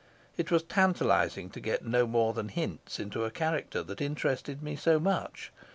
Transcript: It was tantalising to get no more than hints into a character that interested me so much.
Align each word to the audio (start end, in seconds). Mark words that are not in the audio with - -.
It 0.35 0.49
was 0.49 0.63
tantalising 0.63 1.51
to 1.51 1.59
get 1.59 1.85
no 1.85 2.07
more 2.07 2.33
than 2.33 2.49
hints 2.49 2.99
into 2.99 3.23
a 3.23 3.29
character 3.29 3.83
that 3.83 4.01
interested 4.01 4.63
me 4.63 4.75
so 4.75 4.99
much. 4.99 5.51